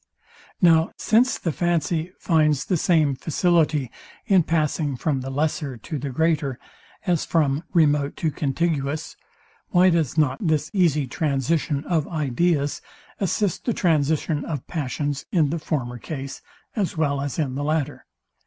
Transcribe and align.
Now 0.63 0.91
since 0.97 1.37
the 1.37 1.51
fancy 1.51 2.11
finds 2.17 2.65
the 2.65 2.75
same 2.75 3.13
facility 3.15 3.91
in 4.25 4.41
passing 4.41 4.95
from 4.97 5.21
the 5.21 5.29
lesser 5.29 5.77
to 5.77 5.99
the 5.99 6.09
greater, 6.09 6.57
as 7.05 7.23
from 7.23 7.63
remote 7.71 8.15
to 8.17 8.31
contiguous, 8.31 9.15
why 9.69 9.91
does 9.91 10.17
not 10.17 10.39
this 10.47 10.71
easy 10.73 11.05
transition 11.05 11.85
of 11.85 12.07
ideas 12.07 12.81
assist 13.19 13.65
the 13.65 13.75
transition 13.75 14.43
of 14.43 14.65
passions 14.65 15.27
in 15.31 15.51
the 15.51 15.59
former 15.59 15.99
case, 15.99 16.41
as 16.75 16.97
well 16.97 17.21
as 17.21 17.37
in 17.37 17.53
the 17.53 17.63
latter? 17.63 18.07